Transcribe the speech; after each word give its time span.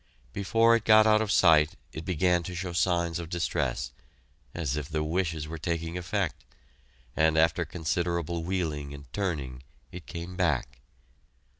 Before 0.33 0.75
it 0.75 0.83
got 0.83 1.05
out 1.05 1.21
of 1.21 1.31
sight, 1.31 1.75
it 1.93 2.05
began 2.05 2.41
to 2.41 2.55
show 2.55 2.73
signs 2.73 3.19
of 3.19 3.29
distress, 3.29 3.91
as 4.51 4.75
if 4.75 4.89
the 4.89 5.03
wishes 5.03 5.47
were 5.47 5.59
taking 5.59 5.95
effect, 5.95 6.43
and 7.15 7.37
after 7.37 7.65
considerable 7.65 8.43
wheeling 8.43 8.95
and 8.95 9.13
turning 9.13 9.61
it 9.91 10.07
came 10.07 10.35
back. 10.35 10.79